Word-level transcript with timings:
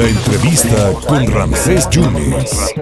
La 0.00 0.08
entrevista 0.08 0.94
con 1.06 1.26
Ramsés 1.26 1.86
Yunes. 1.90 2.72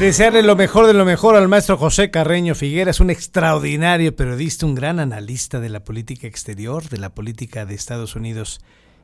Desearle 0.00 0.42
lo 0.42 0.56
mejor 0.56 0.88
de 0.88 0.94
lo 0.94 1.04
mejor 1.04 1.36
al 1.36 1.46
maestro 1.46 1.76
José 1.78 2.10
Carreño 2.10 2.56
Figueras, 2.56 2.98
un 2.98 3.10
extraordinario 3.10 4.16
periodista, 4.16 4.66
un 4.66 4.74
gran 4.74 4.98
analista 4.98 5.60
de 5.60 5.68
la 5.68 5.84
política 5.84 6.26
exterior, 6.26 6.88
de 6.88 6.98
la 6.98 7.14
política 7.14 7.66
de 7.66 7.76
Estados 7.76 8.16
Unidos 8.16 8.60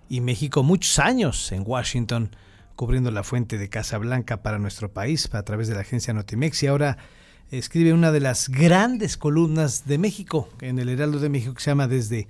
y 0.08 0.22
México. 0.22 0.64
Muchos 0.64 0.98
años 0.98 1.52
en 1.52 1.62
Washington 1.64 2.34
cubriendo 2.74 3.12
la 3.12 3.22
fuente 3.22 3.58
de 3.58 3.68
Casablanca 3.68 4.42
para 4.42 4.58
nuestro 4.58 4.92
país 4.92 5.32
a 5.32 5.44
través 5.44 5.68
de 5.68 5.76
la 5.76 5.82
agencia 5.82 6.12
Notimex 6.12 6.64
y 6.64 6.66
ahora 6.66 6.98
escribe 7.52 7.92
una 7.92 8.10
de 8.10 8.18
las 8.18 8.48
grandes 8.48 9.16
columnas 9.16 9.86
de 9.86 9.98
México 9.98 10.48
en 10.60 10.80
el 10.80 10.88
Heraldo 10.88 11.20
de 11.20 11.28
México 11.28 11.54
que 11.54 11.62
se 11.62 11.70
llama 11.70 11.86
Desde 11.86 12.26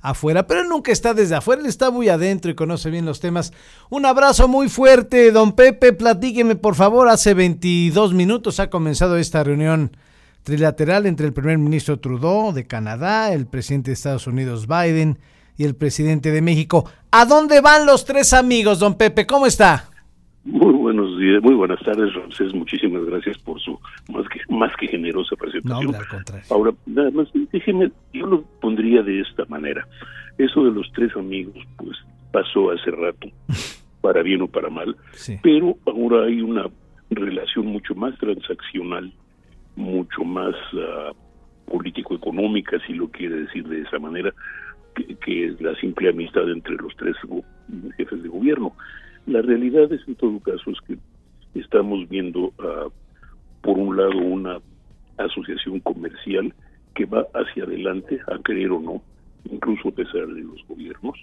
afuera, 0.00 0.46
pero 0.46 0.64
nunca 0.64 0.92
está 0.92 1.14
desde 1.14 1.34
afuera, 1.34 1.62
él 1.62 1.68
está 1.68 1.90
muy 1.90 2.08
adentro 2.08 2.50
y 2.50 2.54
conoce 2.54 2.90
bien 2.90 3.06
los 3.06 3.20
temas. 3.20 3.52
Un 3.90 4.06
abrazo 4.06 4.48
muy 4.48 4.68
fuerte, 4.68 5.32
don 5.32 5.52
Pepe, 5.52 5.92
platíqueme 5.92 6.56
por 6.56 6.74
favor, 6.74 7.08
hace 7.08 7.34
22 7.34 8.14
minutos 8.14 8.60
ha 8.60 8.70
comenzado 8.70 9.16
esta 9.16 9.42
reunión 9.42 9.96
trilateral 10.42 11.06
entre 11.06 11.26
el 11.26 11.32
primer 11.32 11.58
ministro 11.58 11.98
Trudeau 11.98 12.52
de 12.52 12.66
Canadá, 12.66 13.32
el 13.32 13.46
presidente 13.46 13.90
de 13.90 13.94
Estados 13.94 14.26
Unidos 14.28 14.68
Biden 14.68 15.18
y 15.56 15.64
el 15.64 15.74
presidente 15.74 16.30
de 16.30 16.40
México. 16.40 16.88
¿A 17.10 17.24
dónde 17.24 17.60
van 17.60 17.84
los 17.84 18.04
tres 18.04 18.32
amigos, 18.32 18.78
don 18.78 18.94
Pepe? 18.94 19.26
¿Cómo 19.26 19.46
está? 19.46 19.90
Buenos 21.16 21.32
días, 21.32 21.42
muy 21.42 21.54
buenas 21.54 21.80
tardes, 21.80 22.12
Ramsés. 22.14 22.54
Muchísimas 22.54 23.04
gracias 23.04 23.38
por 23.38 23.60
su 23.60 23.78
más 24.12 24.26
que, 24.28 24.40
más 24.54 24.70
que 24.78 24.86
generosa 24.88 25.34
presentación. 25.36 25.92
No, 25.92 25.98
al 25.98 26.06
contrario. 26.08 26.44
Ahora, 26.50 26.72
nada 26.86 27.10
más, 27.10 27.28
déjeme, 27.52 27.90
yo 28.12 28.26
lo 28.26 28.42
pondría 28.60 29.02
de 29.02 29.20
esta 29.20 29.44
manera. 29.46 29.86
Eso 30.38 30.64
de 30.64 30.72
los 30.72 30.90
tres 30.92 31.14
amigos, 31.16 31.56
pues 31.78 31.96
pasó 32.32 32.70
hace 32.70 32.90
rato, 32.90 33.28
para 34.02 34.22
bien 34.22 34.42
o 34.42 34.46
para 34.48 34.68
mal, 34.68 34.94
Sí. 35.12 35.38
pero 35.42 35.76
ahora 35.86 36.26
hay 36.26 36.40
una 36.42 36.66
relación 37.10 37.66
mucho 37.66 37.94
más 37.94 38.16
transaccional, 38.18 39.10
mucho 39.76 40.22
más 40.24 40.54
ah, 40.74 41.12
político-económica, 41.70 42.78
si 42.86 42.92
lo 42.94 43.08
quiere 43.08 43.36
decir 43.36 43.66
de 43.66 43.80
esa 43.82 43.98
manera, 43.98 44.32
que, 44.94 45.14
que 45.16 45.46
es 45.46 45.60
la 45.60 45.74
simple 45.76 46.10
amistad 46.10 46.50
entre 46.50 46.74
los 46.76 46.94
tres 46.96 47.16
go- 47.24 47.44
jefes 47.96 48.22
de 48.22 48.28
gobierno. 48.28 48.72
La 49.26 49.42
realidad 49.42 49.92
es, 49.92 50.06
en 50.06 50.14
todo 50.14 50.38
caso, 50.40 50.70
es 50.70 50.78
que 50.86 50.96
estamos 51.58 52.08
viendo, 52.08 52.52
ah, 52.58 52.88
por 53.62 53.78
un 53.78 53.96
lado, 53.96 54.18
una 54.18 54.58
asociación 55.18 55.80
comercial 55.80 56.54
que 56.94 57.06
va 57.06 57.26
hacia 57.34 57.64
adelante, 57.64 58.20
a 58.28 58.38
querer 58.42 58.70
o 58.70 58.80
no, 58.80 59.02
incluso 59.50 59.88
a 59.88 59.92
pesar 59.92 60.26
de 60.28 60.42
los 60.42 60.64
gobiernos, 60.68 61.18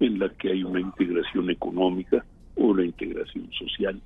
en 0.00 0.18
la 0.18 0.28
que 0.30 0.50
hay 0.50 0.64
una 0.64 0.80
integración 0.80 1.50
económica 1.50 2.24
o 2.56 2.68
una 2.68 2.84
integración 2.84 3.50
social 3.52 4.00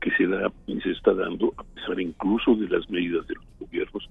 que 0.00 0.10
se 0.16 0.26
da 0.26 0.52
y 0.66 0.80
se 0.80 0.90
está 0.90 1.14
dando 1.14 1.54
a 1.56 1.64
pesar 1.64 2.00
incluso 2.00 2.54
de 2.54 2.68
las 2.68 2.88
medidas 2.90 3.26
de 3.26 3.34
los 3.34 3.44
gobiernos 3.58 4.08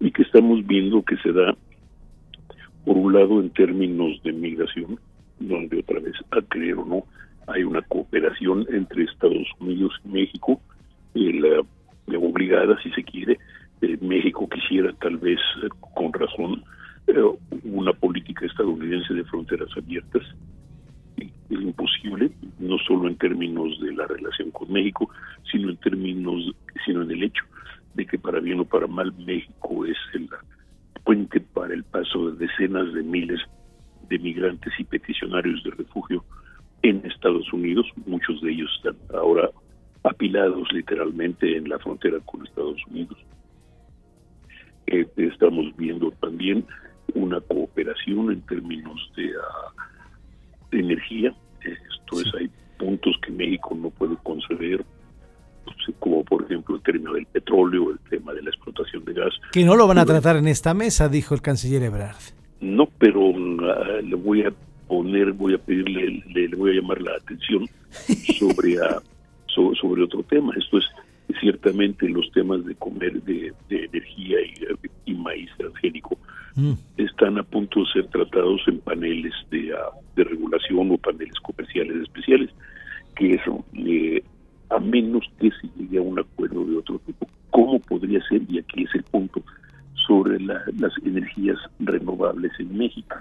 y 0.00 0.10
que 0.10 0.22
estamos 0.22 0.66
viendo 0.66 1.02
que 1.02 1.16
se 1.18 1.32
da 1.32 1.56
por 2.84 2.96
un 2.96 3.14
lado 3.14 3.40
en 3.40 3.50
términos 3.50 4.20
de 4.22 4.32
migración, 4.32 4.98
donde 5.40 5.78
otra 5.78 6.00
vez, 6.00 6.14
a 6.32 6.42
creer 6.42 6.74
o 6.74 6.84
no, 6.84 7.04
hay 7.46 7.64
una 7.64 7.82
cooperación 7.82 8.66
entre 8.70 9.04
Estados 9.04 9.46
Unidos 9.60 9.92
y 10.04 10.08
México, 10.08 10.60
eh, 11.14 11.32
la, 11.32 11.62
la 12.06 12.18
obligada, 12.18 12.76
si 12.82 12.90
se 12.90 13.04
quiere, 13.04 13.38
eh, 13.80 13.98
México 14.00 14.48
quisiera 14.48 14.92
tal 14.94 15.18
vez, 15.18 15.38
eh, 15.62 15.68
con 15.94 16.12
razón, 16.12 16.62
eh, 17.06 17.14
una 17.64 17.92
política 17.92 18.46
estadounidense 18.46 19.12
de 19.14 19.24
fronteras 19.24 19.68
abiertas. 19.76 20.22
Es 21.16 21.60
imposible, 21.60 22.30
no 22.58 22.78
solo 22.78 23.08
en 23.08 23.16
términos 23.16 23.78
de 23.80 23.92
la 23.92 24.06
relación 24.06 24.50
con 24.50 24.72
México, 24.72 25.10
sino 25.50 25.70
en 25.70 25.76
términos, 25.76 26.54
sino 26.84 27.02
en 27.02 27.10
el 27.10 27.24
hecho 27.24 27.44
de 27.94 28.06
que 28.06 28.18
para 28.18 28.40
bien 28.40 28.60
o 28.60 28.64
para 28.64 28.86
mal 28.86 29.12
México 29.24 29.84
es 29.84 29.98
el 30.14 30.28
puente 31.04 31.40
para 31.40 31.74
el 31.74 31.84
paso 31.84 32.30
de 32.30 32.46
decenas 32.46 32.92
de 32.94 33.02
miles 33.02 33.40
de 34.08 34.18
migrantes 34.18 34.72
y 34.78 34.84
peticionarios 34.84 35.62
de 35.62 35.70
refugio 35.72 36.24
en 36.84 37.04
Estados 37.06 37.50
Unidos. 37.52 37.86
Muchos 38.06 38.40
de 38.42 38.52
ellos 38.52 38.70
están 38.76 38.96
ahora 39.18 39.50
apilados 40.04 40.70
literalmente 40.72 41.56
en 41.56 41.68
la 41.68 41.78
frontera 41.78 42.18
con 42.26 42.46
Estados 42.46 42.80
Unidos. 42.90 43.16
Eh, 44.86 45.06
estamos 45.16 45.74
viendo 45.76 46.10
también 46.20 46.64
una 47.14 47.40
cooperación 47.40 48.32
en 48.32 48.42
términos 48.42 49.10
de, 49.16 49.30
ah, 49.30 49.72
de 50.70 50.80
energía. 50.80 51.34
Esto 51.60 52.20
es, 52.20 52.34
hay 52.38 52.50
puntos 52.78 53.16
que 53.24 53.32
México 53.32 53.74
no 53.74 53.88
puede 53.88 54.16
conceder, 54.22 54.84
pues, 55.64 55.96
como 55.98 56.22
por 56.22 56.44
ejemplo 56.44 56.76
el 56.76 56.82
término 56.82 57.14
del 57.14 57.24
petróleo, 57.24 57.92
el 57.92 57.98
tema 58.10 58.34
de 58.34 58.42
la 58.42 58.50
explotación 58.50 59.06
de 59.06 59.14
gas. 59.14 59.32
Que 59.52 59.64
no 59.64 59.74
lo 59.74 59.86
van 59.86 59.98
a 59.98 60.04
tratar 60.04 60.36
en 60.36 60.48
esta 60.48 60.74
mesa, 60.74 61.08
dijo 61.08 61.34
el 61.34 61.40
canciller 61.40 61.82
Ebrard. 61.82 62.20
No, 62.60 62.86
pero 62.98 63.30
ah, 63.30 64.00
le 64.02 64.16
voy 64.16 64.42
a 64.42 64.52
poner, 64.86 65.32
voy 65.32 65.54
a 65.54 65.58
pedirle, 65.58 66.22
le, 66.32 66.48
le 66.48 66.56
voy 66.56 66.72
a 66.72 66.80
llamar 66.80 67.00
la 67.02 67.12
atención 67.16 67.68
sobre, 68.38 68.76
so- 69.46 69.74
sobre 69.74 70.02
otro 70.02 70.22
tema. 70.24 70.52
Esto 70.56 70.78
es 70.78 70.84
ciertamente 71.40 72.08
los 72.08 72.30
temas 72.32 72.64
de 72.64 72.74
comer, 72.76 73.22
de, 73.22 73.52
de 73.68 73.84
energía 73.84 74.38
y, 74.42 75.10
y 75.10 75.14
maíz 75.14 75.50
transgénico 75.58 76.18
Mm, 76.56 76.74
están 76.98 77.36
a 77.36 77.42
punto 77.42 77.80
de 77.80 77.86
ser 77.92 78.06
tratados 78.10 78.60
en 78.68 78.78
paneles 78.78 79.32
de, 79.50 79.74
de 80.14 80.22
regulación 80.22 80.88
o 80.92 80.98
paneles 80.98 81.34
comerciales 81.42 81.96
especiales, 82.02 82.48
que 83.16 83.34
eso, 83.34 83.64
eh, 83.74 84.22
a 84.70 84.78
menos 84.78 85.24
que 85.40 85.50
se 85.50 85.68
llegue 85.76 85.98
a 85.98 86.02
un 86.02 86.16
acuerdo 86.20 86.64
de 86.64 86.76
otro 86.76 87.00
tipo, 87.00 87.26
¿cómo 87.50 87.80
podría 87.80 88.22
ser? 88.28 88.42
Y 88.48 88.60
aquí 88.60 88.84
es 88.84 88.94
el 88.94 89.02
punto, 89.02 89.42
sobre 90.06 90.38
la- 90.38 90.62
las 90.78 90.92
energías 91.04 91.58
renovables 91.80 92.52
en 92.60 92.78
México. 92.78 93.16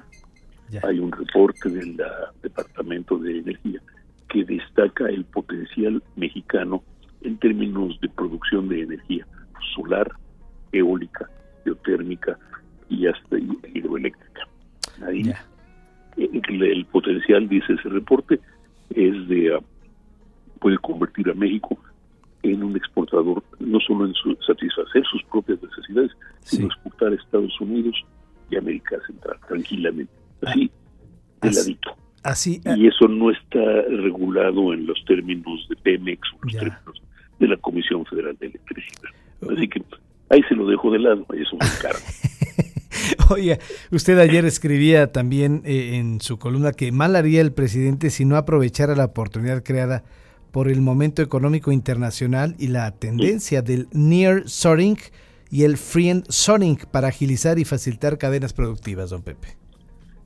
Ya. 0.69 0.81
Hay 0.83 0.99
un 0.99 1.11
reporte 1.11 1.69
del 1.69 1.99
ah, 2.01 2.31
Departamento 2.41 3.17
de 3.17 3.39
Energía 3.39 3.81
que 4.29 4.43
destaca 4.43 5.07
el 5.09 5.25
potencial 5.25 6.01
mexicano 6.15 6.83
en 7.21 7.37
términos 7.37 7.99
de 8.01 8.09
producción 8.09 8.67
de 8.69 8.81
energía 8.81 9.25
solar, 9.75 10.11
eólica, 10.71 11.29
geotérmica 11.63 12.37
y 12.89 13.07
hasta 13.07 13.37
hi- 13.37 13.59
hidroeléctrica. 13.73 14.41
Ahí 15.07 15.23
Ya. 15.23 15.45
el, 16.17 16.63
el 16.63 16.85
potencial, 16.85 17.47
dice 17.47 17.73
ese 17.73 17.89
reporte, 17.89 18.39
es 18.95 19.27
de 19.27 19.55
ah, 19.55 19.59
puede 20.59 20.77
convertir 20.79 21.29
a 21.29 21.33
México 21.33 21.77
en 22.41 22.61
un 22.63 22.75
exportador, 22.75 23.41
no 23.59 23.79
solo 23.79 24.05
en 24.05 24.13
su- 24.15 24.37
satisfacer 24.45 25.03
sus 25.09 25.23
propias 25.25 25.61
necesidades, 25.63 26.11
sino 26.41 26.67
exportar 26.67 27.11
a 27.11 27.15
Estados 27.15 27.59
Unidos 27.61 27.95
y 28.49 28.57
América 28.57 28.97
Central 29.07 29.37
tranquilamente, 29.47 30.11
así, 30.45 30.71
de 31.41 31.49
Así- 31.49 31.57
ladito. 31.59 31.89
Así, 32.23 32.61
Y 32.77 32.87
eso 32.87 33.07
no 33.09 33.31
está 33.31 33.59
regulado 33.89 34.73
en 34.73 34.85
los 34.87 35.03
términos 35.05 35.67
de 35.69 35.75
Pemex 35.75 36.21
o 36.33 36.37
los 36.45 36.53
Ya. 36.53 36.59
términos 36.61 37.01
de 37.39 37.47
la 37.49 37.57
Comisión 37.57 38.05
Federal 38.05 38.37
de 38.39 38.47
Electricidad. 38.47 39.09
Así 39.53 39.67
que 39.67 39.83
ahí 40.29 40.41
se 40.47 40.55
lo 40.55 40.65
dejo 40.65 40.89
de 40.91 40.99
lado, 40.99 41.25
eso 41.33 41.57
es 41.59 41.79
caro. 41.81 41.99
Oye, 43.29 43.59
usted 43.91 44.17
ayer 44.19 44.45
escribía 44.45 45.11
también 45.11 45.63
eh, 45.65 45.95
en 45.97 46.21
su 46.21 46.37
columna 46.39 46.71
que 46.71 46.91
mal 46.93 47.15
haría 47.17 47.41
el 47.41 47.51
presidente 47.51 48.09
si 48.09 48.23
no 48.23 48.37
aprovechara 48.37 48.95
la 48.95 49.05
oportunidad 49.05 49.61
creada 49.63 50.03
por 50.51 50.69
el 50.69 50.79
momento 50.81 51.21
económico 51.21 51.71
internacional 51.73 52.55
y 52.59 52.67
la 52.67 52.91
tendencia 52.91 53.61
del 53.61 53.87
near-shoring 53.91 54.97
y 55.49 55.63
el 55.63 55.77
friend-shoring 55.77 56.77
para 56.91 57.09
agilizar 57.09 57.59
y 57.59 57.65
facilitar 57.65 58.17
cadenas 58.17 58.53
productivas, 58.53 59.09
don 59.09 59.23
Pepe. 59.23 59.57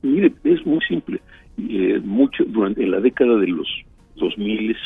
Mire, 0.02 0.32
es 0.44 0.64
muy 0.66 0.80
simple. 0.86 1.20
Eh, 1.58 2.00
mucho 2.04 2.44
durante 2.46 2.82
en 2.84 2.92
la 2.92 3.00
década 3.00 3.36
de 3.36 3.48
los 3.48 3.68
2000, 4.16 4.76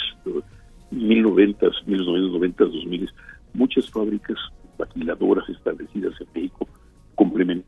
1090, 0.91 1.67
1990, 1.87 2.65
2000, 2.65 3.11
muchas 3.55 3.91
fábricas 3.91 4.37
maquiladoras 4.79 5.49
establecidas 5.49 6.15
en 6.21 6.27
México, 6.35 6.67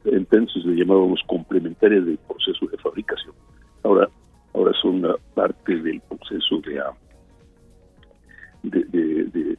entonces 0.05 0.65
le 0.65 0.77
llamábamos 0.77 1.21
complementarias 1.27 2.05
del 2.07 2.19
proceso 2.27 2.67
de 2.67 2.79
fabricación. 2.79 3.35
Ahora, 3.83 4.09
ahora 4.55 4.73
son 4.81 5.07
parte 5.35 5.77
del 5.83 6.01
proceso 6.03 6.59
de 6.67 6.79
ah, 6.81 6.93
de- 8.63 9.25
de 9.25 9.57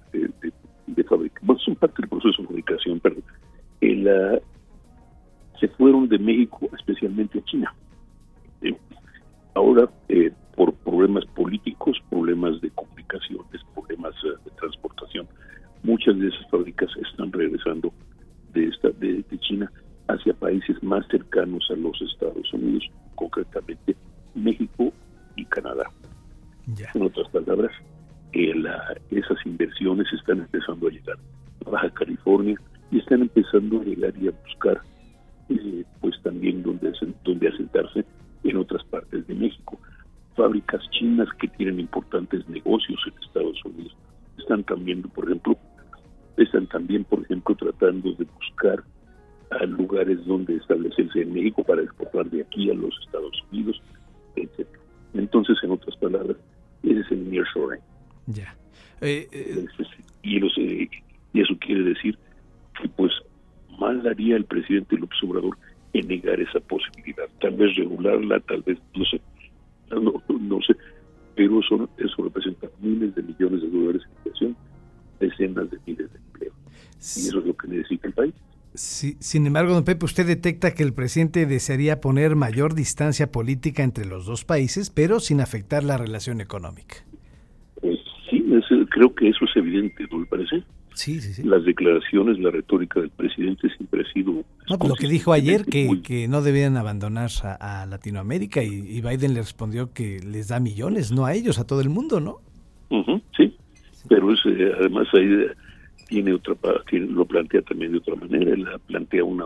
de 6.09 6.19
México 6.19 6.69
especialmente 6.77 7.39
a 7.39 7.43
China. 7.45 7.73
Eh, 8.61 8.75
ahora, 9.53 9.89
eh, 10.09 10.31
por 10.55 10.73
problemas 10.73 11.25
políticos, 11.25 11.97
problemas 12.09 12.61
de 12.61 12.69
comunicaciones, 12.71 13.61
problemas 13.73 14.13
eh, 14.23 14.37
de 14.45 14.51
transportación, 14.51 15.27
muchas 15.83 16.17
de 16.17 16.27
esas 16.27 16.49
fábricas 16.49 16.89
están 17.09 17.31
regresando 17.31 17.93
de, 18.53 18.67
esta, 18.67 18.89
de, 18.91 19.23
de 19.29 19.39
China 19.39 19.71
hacia 20.07 20.33
países 20.33 20.81
más 20.83 21.05
cercanos 21.07 21.67
a 21.69 21.75
los 21.75 21.99
Estados 22.01 22.53
Unidos, 22.53 22.83
concretamente 23.15 23.95
México 24.35 24.93
y 25.35 25.45
Canadá. 25.45 25.89
En 26.93 27.01
otras 27.03 27.29
palabras, 27.29 27.71
que 28.31 28.51
esas 29.11 29.37
inversiones 29.45 30.11
están 30.13 30.39
empezando 30.39 30.87
a 30.87 30.91
llegar 30.91 31.17
a 31.65 31.69
Baja 31.69 31.89
California 31.91 32.59
y 32.91 32.99
están 32.99 33.21
empezando 33.21 33.79
a 33.81 33.83
llegar 33.83 34.13
y 34.17 34.27
a 34.27 34.31
buscar 34.31 34.81
eh, 35.49 35.83
pues 36.01 36.15
también 36.23 36.63
donde, 36.63 36.93
donde 37.23 37.47
asentarse 37.47 38.05
en 38.43 38.57
otras 38.57 38.83
partes 38.85 39.25
de 39.27 39.35
México. 39.35 39.79
Fábricas 40.35 40.81
chinas 40.91 41.29
que 41.39 41.47
tienen 41.47 41.79
importantes 41.79 42.47
negocios 42.49 42.99
en 43.07 43.23
Estados 43.23 43.63
Unidos 43.65 43.95
están 44.37 44.63
también, 44.63 45.01
por 45.01 45.25
ejemplo, 45.25 45.57
están 46.37 46.67
también, 46.67 47.03
por 47.05 47.21
ejemplo, 47.21 47.55
tratando 47.55 48.11
de 48.13 48.25
buscar 48.25 48.83
a 49.51 49.65
lugares 49.65 50.25
donde 50.25 50.55
establecerse 50.55 51.21
en 51.21 51.33
México 51.33 51.63
para 51.63 51.81
exportar 51.81 52.29
de 52.29 52.41
aquí 52.41 52.69
a 52.69 52.73
los 52.73 52.93
Estados 53.05 53.43
Unidos, 53.51 53.81
etc. 54.35 54.67
Entonces, 55.13 55.57
en 55.63 55.71
otras 55.71 55.95
palabras, 55.97 56.37
ese 56.83 56.99
es 56.99 57.11
el 57.11 57.29
nearshoring. 57.29 57.81
Ya. 58.27 58.55
Eh, 59.01 59.27
eh, 59.31 59.65
y, 60.23 60.37
eh, 60.37 60.89
y 61.33 61.41
eso 61.41 61.53
quiere 61.59 61.83
decir 61.83 62.17
que, 62.81 62.89
pues, 62.89 63.11
mal 63.79 64.05
haría 64.07 64.35
el 64.35 64.45
presidente 64.45 64.97
López 64.97 65.17
Obrador 65.23 65.57
en 65.93 66.07
negar 66.07 66.39
esa 66.39 66.59
posibilidad. 66.59 67.25
Tal 67.41 67.55
vez 67.55 67.75
regularla, 67.75 68.39
tal 68.41 68.61
vez, 68.61 68.77
no 68.95 69.05
sé, 69.05 69.21
no, 69.91 70.21
no 70.39 70.61
sé, 70.61 70.75
pero 71.35 71.59
eso, 71.59 71.89
eso 71.97 72.23
representa 72.23 72.67
miles 72.81 73.13
de 73.15 73.23
millones 73.23 73.61
de 73.61 73.69
dólares 73.69 74.01
en 74.05 74.17
inversión, 74.17 74.55
decenas 75.19 75.71
de 75.71 75.77
miles 75.85 76.11
de 76.11 76.19
empleos. 76.19 76.55
Y 76.97 77.27
eso 77.27 77.39
es 77.39 77.45
lo 77.45 77.55
que 77.55 77.67
necesita 77.67 78.07
el 78.07 78.13
país. 78.13 78.33
Sí, 78.73 79.15
sin 79.19 79.47
embargo, 79.47 79.73
don 79.73 79.85
Pepe, 79.85 80.03
usted 80.03 80.27
detecta 80.27 80.73
que 80.73 80.83
el 80.83 80.93
presidente 80.93 81.45
desearía 81.45 82.01
poner 82.01 82.35
mayor 82.35 82.75
distancia 82.75 83.31
política 83.31 83.83
entre 83.83 84.05
los 84.05 84.25
dos 84.25 84.43
países, 84.43 84.89
pero 84.89 85.21
sin 85.21 85.39
afectar 85.39 85.83
la 85.83 85.97
relación 85.97 86.41
económica. 86.41 86.97
Pues 87.79 87.99
sí, 88.29 88.43
creo 88.89 89.15
que 89.15 89.29
eso 89.29 89.45
es 89.45 89.55
evidente, 89.55 90.05
¿no 90.11 90.19
le 90.19 90.25
parece? 90.25 90.63
Sí, 90.95 91.19
sí, 91.21 91.33
sí. 91.33 91.43
Las 91.43 91.63
declaraciones, 91.65 92.39
la 92.39 92.51
retórica 92.51 93.01
del 93.01 93.09
presidente 93.09 93.69
siempre 93.75 94.01
ha 94.01 94.13
sido... 94.13 94.43
No, 94.69 94.77
pues 94.79 94.89
lo 94.89 94.95
que 94.95 95.07
dijo 95.07 95.33
ayer, 95.33 95.65
que, 95.65 96.01
que 96.01 96.27
no 96.27 96.41
debían 96.41 96.77
abandonar 96.77 97.29
a, 97.43 97.85
Latinoamérica 97.85 98.63
y, 98.63 99.01
Biden 99.01 99.33
le 99.33 99.41
respondió 99.41 99.93
que 99.93 100.19
les 100.21 100.47
da 100.47 100.59
millones, 100.59 101.11
no 101.11 101.25
a 101.25 101.33
ellos, 101.33 101.59
a 101.59 101.67
todo 101.67 101.81
el 101.81 101.89
mundo, 101.89 102.19
¿no? 102.19 102.39
sí, 103.35 103.53
pero 104.07 104.31
es, 104.31 104.39
eh, 104.45 104.71
además 104.79 105.07
ahí 105.13 105.47
tiene 106.07 106.33
otra 106.33 106.55
tiene, 106.89 107.07
lo 107.07 107.25
plantea 107.25 107.61
también 107.63 107.91
de 107.91 107.97
otra 107.97 108.15
manera, 108.15 108.53
él 108.53 108.65
plantea 108.87 109.23
una, 109.23 109.45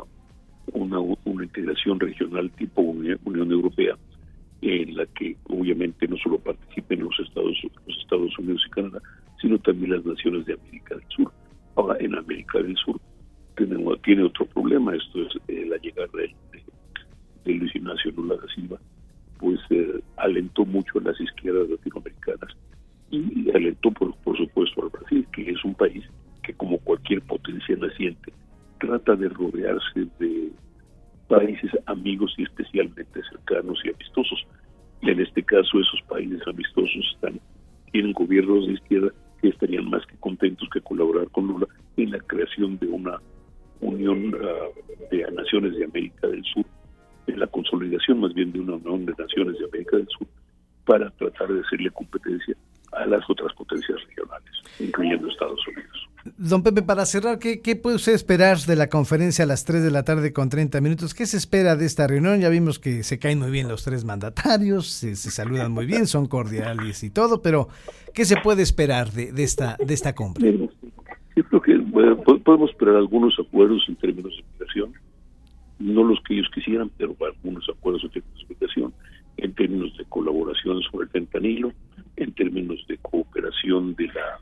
una, 0.73 0.99
una 0.99 1.43
integración 1.43 1.99
regional 1.99 2.51
tipo 2.51 2.81
Unión, 2.81 3.51
Europea 3.51 3.97
en 4.61 4.95
la 4.95 5.05
que 5.05 5.37
obviamente 5.47 6.07
no 6.07 6.17
solo 6.17 6.37
participen 6.37 6.99
los 6.99 7.17
Estados, 7.19 7.57
los 7.87 7.97
Estados 7.97 8.37
Unidos 8.37 8.61
y 8.67 8.69
Canadá, 8.71 9.01
sino 9.41 9.57
también 9.59 9.91
las 9.91 10.05
naciones 10.05 10.45
de 10.45 10.53
América 10.53 10.95
del 10.95 11.05
Sur. 11.07 11.31
Ahora, 11.75 11.97
en 11.99 12.15
América 12.15 12.59
del 12.59 12.75
Sur 12.77 12.99
tiene, 13.55 13.83
tiene 14.03 14.23
otro 14.23 14.45
problema, 14.45 14.95
esto 14.95 15.21
es 15.21 15.35
eh, 15.47 15.65
la 15.67 15.77
llegada 15.77 16.09
de, 16.13 16.33
de, 17.45 17.53
Luis 17.53 17.75
Ignacio 17.75 18.11
Lula 18.11 18.35
da 18.35 18.47
Silva, 18.53 18.79
pues 19.39 19.59
eh, 19.69 19.99
alentó 20.17 20.65
mucho 20.65 20.99
a 20.99 21.01
las 21.01 21.19
izquierdas 21.19 21.69
latinoamericanas 21.69 22.55
y 23.11 23.49
alentó, 23.51 23.91
por, 23.91 24.15
por 24.17 24.37
supuesto, 24.37 24.83
al 24.83 24.89
Brasil, 24.89 25.25
que 25.33 25.49
es 25.49 25.63
un 25.63 25.73
país 25.73 26.03
que, 26.43 26.53
como 26.53 26.77
cualquier 26.79 27.21
potencia 27.23 27.75
naciente, 27.75 28.31
trata 28.79 29.15
de 29.15 29.29
rodearse 29.29 30.07
de 30.19 30.51
países 31.27 31.71
amigos 31.87 32.33
y 32.37 32.43
especialmente 32.43 33.21
cercanos 33.29 33.79
y 33.83 33.89
amistosos. 33.89 34.45
Y 35.01 35.09
en 35.09 35.21
este 35.21 35.43
caso, 35.43 35.79
esos 35.79 36.01
países 36.07 36.41
amistosos 36.47 37.05
están 37.15 37.39
tienen 37.91 38.13
gobiernos 38.13 38.67
de 38.67 38.73
izquierda 38.73 38.98
creación 42.69 42.79
de 42.79 42.87
una 42.87 43.21
unión 43.81 44.35
ah, 44.41 45.07
de 45.11 45.31
naciones 45.31 45.75
de 45.77 45.85
América 45.85 46.27
del 46.27 46.43
Sur, 46.53 46.65
en 47.27 47.39
la 47.39 47.47
consolidación 47.47 48.19
más 48.19 48.33
bien 48.33 48.51
de 48.51 48.59
una 48.59 48.75
unión 48.75 49.05
de 49.05 49.13
naciones 49.17 49.57
de 49.59 49.65
América 49.65 49.97
del 49.97 50.07
Sur, 50.17 50.27
para 50.85 51.09
tratar 51.11 51.47
de 51.53 51.61
hacerle 51.61 51.89
competencia 51.91 52.55
a 52.91 53.05
las 53.05 53.21
otras 53.29 53.53
potencias 53.53 53.97
regionales, 54.07 54.51
incluyendo 54.79 55.27
Estados 55.29 55.59
Unidos. 55.67 56.09
Don 56.37 56.63
Pepe, 56.63 56.81
para 56.81 57.05
cerrar, 57.05 57.39
¿qué, 57.39 57.75
puede 57.75 57.95
usted 57.95 58.13
esperar 58.13 58.57
de 58.57 58.75
la 58.75 58.89
conferencia 58.89 59.45
a 59.45 59.47
las 59.47 59.63
3 59.63 59.83
de 59.83 59.91
la 59.91 60.03
tarde 60.03 60.33
con 60.33 60.49
30 60.49 60.81
minutos? 60.81 61.13
¿Qué 61.13 61.25
se 61.25 61.37
espera 61.37 61.75
de 61.75 61.85
esta 61.85 62.07
reunión? 62.07 62.41
Ya 62.41 62.49
vimos 62.49 62.79
que 62.79 63.03
se 63.03 63.19
caen 63.19 63.39
muy 63.39 63.51
bien 63.51 63.67
los 63.67 63.83
tres 63.83 64.03
mandatarios, 64.03 64.87
se, 64.87 65.15
saludan 65.15 65.71
muy 65.71 65.85
bien, 65.85 66.07
son 66.07 66.27
cordiales 66.27 67.03
y 67.03 67.09
todo, 67.09 67.41
pero 67.41 67.69
¿qué 68.13 68.25
se 68.25 68.35
puede 68.37 68.63
esperar 68.63 69.11
de, 69.11 69.31
esta, 69.43 69.77
de 69.77 69.93
esta 69.93 70.13
cumbre? 70.13 70.69
Podemos 72.23 72.69
esperar 72.69 72.95
algunos 72.95 73.37
acuerdos 73.39 73.83
en 73.87 73.95
términos 73.95 74.35
de 74.35 74.43
migración, 74.53 74.93
no 75.79 76.03
los 76.03 76.19
que 76.23 76.35
ellos 76.35 76.49
quisieran, 76.53 76.91
pero 76.97 77.15
algunos 77.19 77.67
acuerdos 77.69 78.03
en 78.03 78.09
términos 78.11 78.39
de 78.39 78.55
migración, 78.55 78.93
en 79.37 79.53
términos 79.53 79.97
de 79.97 80.05
colaboración 80.05 80.81
sobre 80.83 81.05
el 81.05 81.11
fentanilo, 81.11 81.71
en 82.17 82.33
términos 82.33 82.85
de 82.87 82.97
cooperación 82.97 83.95
de 83.95 84.07
la 84.07 84.39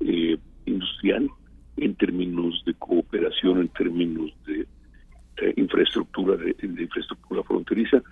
eh, 0.00 0.38
industrial, 0.66 1.30
en 1.76 1.94
términos 1.94 2.62
de 2.66 2.74
cooperación, 2.74 3.60
en 3.60 3.68
términos 3.68 4.30
de 4.46 4.66
eh, 5.40 5.54
infraestructura, 5.56 6.36
de, 6.36 6.54
infraestructura 6.60 7.42
fronteriza, 7.44 8.02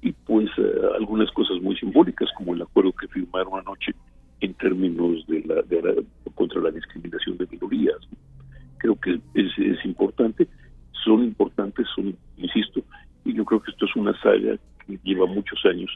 y 0.00 0.12
pues 0.12 0.48
eh, 0.58 0.72
algunas 0.96 1.30
cosas 1.32 1.60
muy 1.60 1.76
simbólicas, 1.76 2.28
como 2.36 2.54
el 2.54 2.62
acuerdo 2.62 2.92
que 2.92 3.08
firmaron 3.08 3.60
anoche 3.60 3.92
en 4.40 4.54
términos 4.54 5.24
de 5.28 5.44
la, 5.44 5.62
contra 6.34 6.60
la 6.60 6.70
discriminación 6.70 7.36
de 7.36 7.46
minorías. 7.46 7.98
Creo 8.78 8.98
que 8.98 9.20
es, 9.34 9.58
es 9.58 9.84
importante, 9.84 10.48
son 11.04 11.22
importantes, 11.22 11.86
son, 11.94 12.16
insisto, 12.36 12.82
y 13.24 13.34
yo 13.34 13.44
creo 13.44 13.62
que 13.62 13.70
esto 13.70 13.86
es 13.86 13.94
una 14.12 14.22
saga 14.22 14.58
que 14.86 14.98
lleva 15.02 15.26
muchos 15.26 15.58
años 15.64 15.90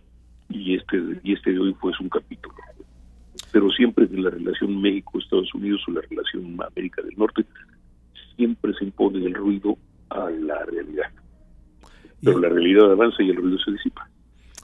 y 0.49 0.75
este 0.77 1.01
y 1.23 1.33
este 1.33 1.53
de 1.53 1.59
hoy 1.59 1.75
fue 1.81 1.93
un 2.01 2.09
capítulo 2.09 2.55
pero 3.57 3.71
siempre 3.71 4.05
en 4.05 4.23
la 4.23 4.29
relación 4.29 4.83
México-Estados 4.83 5.55
Unidos 5.55 5.81
o 5.89 5.93
la 5.93 6.03
relación 6.03 6.59
América 6.61 7.01
del 7.01 7.17
Norte, 7.17 7.43
siempre 8.37 8.75
se 8.79 8.85
impone 8.85 9.25
el 9.25 9.33
ruido 9.33 9.79
a 10.11 10.29
la 10.29 10.63
realidad. 10.67 11.11
Pero 12.23 12.39
la 12.39 12.51
realidad 12.51 12.93
avanza 12.93 13.23
y 13.23 13.31
el 13.31 13.37
ruido 13.37 13.59
se 13.59 13.71
disipa. 13.71 14.11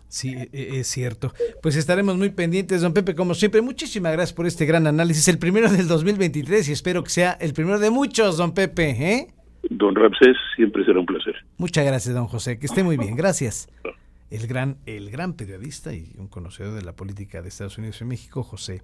Sí, 0.09 0.35
e, 0.35 0.51
e, 0.53 0.81
es 0.81 0.89
cierto. 0.89 1.33
Pues 1.63 1.77
estaremos 1.77 2.19
muy 2.19 2.29
pendientes, 2.29 2.83
don 2.83 2.93
Pepe, 2.93 3.15
como 3.15 3.33
siempre. 3.33 3.63
Muchísimas 3.63 4.13
gracias 4.13 4.35
por 4.35 4.47
este 4.47 4.67
gran 4.67 4.87
análisis. 4.87 5.27
El 5.29 5.39
primero 5.39 5.71
del 5.71 5.89
2023 5.89 6.69
y 6.69 6.73
espero 6.73 7.03
que 7.03 7.09
sea 7.11 7.33
el 7.41 7.55
primero 7.55 7.79
de 7.79 7.89
muchos, 7.89 8.37
don 8.37 8.53
Pepe. 8.53 8.91
¿eh? 8.91 9.35
Don 9.71 9.95
Ramsés, 9.95 10.37
siempre 10.57 10.85
será 10.85 11.01
un 11.01 11.07
placer. 11.07 11.35
Muchas 11.59 11.85
gracias, 11.85 12.15
don 12.15 12.27
José. 12.27 12.59
Que 12.59 12.67
esté 12.67 12.83
muy 12.83 12.97
bien. 12.97 13.17
Gracias 13.17 13.69
el 14.31 14.47
gran, 14.47 14.79
el 14.87 15.11
gran 15.11 15.35
periodista 15.35 15.95
y 15.95 16.13
un 16.19 16.29
conocedor 16.29 16.75
de 16.75 16.83
la 16.83 16.95
política 16.95 17.43
de 17.43 17.49
Estados 17.49 17.79
Unidos 17.79 18.01
y 18.01 18.05
México, 18.05 18.43
José 18.43 18.83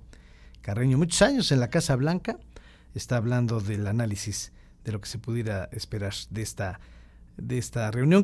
Carreño. 0.61 0.99
Muchos 0.99 1.23
años 1.23 1.51
en 1.53 1.61
la 1.61 1.69
Casa 1.71 1.97
Blanca, 1.97 2.39
está 2.95 3.17
hablando 3.17 3.61
del 3.61 3.87
análisis 3.87 4.53
de 4.85 4.93
lo 4.93 5.01
que 5.01 5.09
se 5.09 5.19
pudiera 5.19 5.69
esperar 5.73 6.13
de 6.31 6.43
esta, 6.43 6.81
de 7.37 7.59
esta 7.59 7.91
reunión. 7.91 8.17